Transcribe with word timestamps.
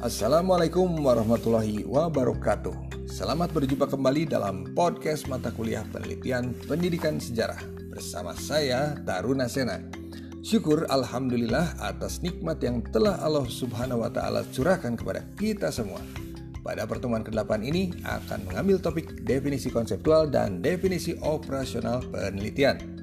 Assalamualaikum 0.00 1.04
warahmatullahi 1.04 1.84
wabarakatuh. 1.84 3.04
Selamat 3.04 3.52
berjumpa 3.52 3.84
kembali 3.84 4.32
dalam 4.32 4.72
podcast 4.72 5.28
mata 5.28 5.52
kuliah 5.52 5.84
penelitian 5.92 6.56
pendidikan 6.64 7.20
sejarah 7.20 7.60
bersama 7.92 8.32
saya 8.32 8.96
Taruna 9.04 9.44
Sena. 9.44 9.76
Syukur 10.40 10.88
alhamdulillah 10.88 11.76
atas 11.84 12.24
nikmat 12.24 12.64
yang 12.64 12.80
telah 12.80 13.20
Allah 13.20 13.44
Subhanahu 13.44 14.00
wa 14.00 14.08
taala 14.08 14.40
curahkan 14.48 14.96
kepada 14.96 15.20
kita 15.36 15.68
semua. 15.68 16.00
Pada 16.64 16.88
pertemuan 16.88 17.20
ke-8 17.20 17.60
ini 17.60 17.92
akan 18.00 18.48
mengambil 18.48 18.80
topik 18.80 19.20
definisi 19.28 19.68
konseptual 19.68 20.32
dan 20.32 20.64
definisi 20.64 21.12
operasional 21.20 22.00
penelitian. 22.08 22.99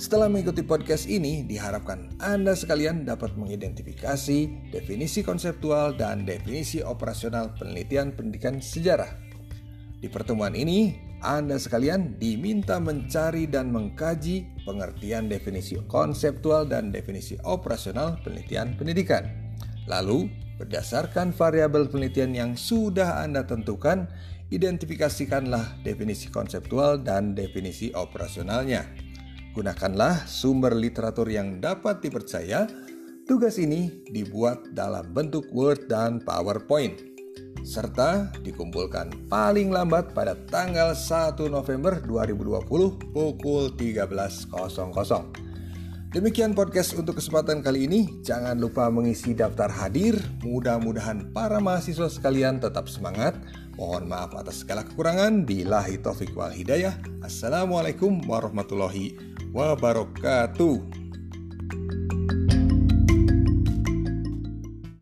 Setelah 0.00 0.32
mengikuti 0.32 0.64
podcast 0.64 1.04
ini, 1.12 1.44
diharapkan 1.44 2.08
Anda 2.24 2.56
sekalian 2.56 3.04
dapat 3.04 3.36
mengidentifikasi 3.36 4.72
definisi 4.72 5.20
konseptual 5.20 5.92
dan 5.92 6.24
definisi 6.24 6.80
operasional 6.80 7.52
penelitian 7.60 8.16
pendidikan 8.16 8.64
sejarah. 8.64 9.12
Di 10.00 10.08
pertemuan 10.08 10.56
ini, 10.56 10.96
Anda 11.20 11.60
sekalian 11.60 12.16
diminta 12.16 12.80
mencari 12.80 13.44
dan 13.44 13.76
mengkaji 13.76 14.64
pengertian 14.64 15.28
definisi 15.28 15.76
konseptual 15.84 16.64
dan 16.64 16.88
definisi 16.88 17.36
operasional 17.44 18.24
penelitian 18.24 18.80
pendidikan. 18.80 19.28
Lalu, 19.84 20.32
berdasarkan 20.56 21.36
variabel 21.36 21.92
penelitian 21.92 22.32
yang 22.32 22.50
sudah 22.56 23.20
Anda 23.20 23.44
tentukan, 23.44 24.08
identifikasikanlah 24.48 25.84
definisi 25.84 26.32
konseptual 26.32 27.04
dan 27.04 27.36
definisi 27.36 27.92
operasionalnya. 27.92 29.09
Gunakanlah 29.50 30.30
sumber 30.30 30.78
literatur 30.78 31.26
yang 31.26 31.58
dapat 31.58 31.98
dipercaya. 31.98 32.70
Tugas 33.26 33.58
ini 33.58 34.06
dibuat 34.10 34.74
dalam 34.74 35.10
bentuk 35.10 35.50
Word 35.50 35.90
dan 35.90 36.22
PowerPoint 36.22 37.10
serta 37.60 38.32
dikumpulkan 38.40 39.28
paling 39.28 39.68
lambat 39.68 40.16
pada 40.16 40.32
tanggal 40.48 40.96
1 40.96 41.36
November 41.50 42.00
2020 42.02 43.12
pukul 43.12 43.74
13.00. 43.74 45.49
Demikian 46.10 46.58
podcast 46.58 46.98
untuk 46.98 47.22
kesempatan 47.22 47.62
kali 47.62 47.86
ini. 47.86 48.18
Jangan 48.26 48.58
lupa 48.58 48.90
mengisi 48.90 49.30
daftar 49.30 49.70
hadir. 49.70 50.18
Mudah-mudahan 50.42 51.30
para 51.30 51.62
mahasiswa 51.62 52.10
sekalian 52.10 52.58
tetap 52.58 52.90
semangat. 52.90 53.38
Mohon 53.78 54.10
maaf 54.10 54.34
atas 54.34 54.66
segala 54.66 54.82
kekurangan. 54.82 55.46
Bilahi 55.46 56.02
taufik 56.02 56.34
wal 56.34 56.50
hidayah. 56.50 56.98
Assalamualaikum 57.22 58.26
warahmatullahi 58.26 59.14
wabarakatuh. 59.54 60.82